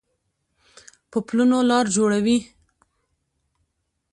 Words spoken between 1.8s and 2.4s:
جوړوي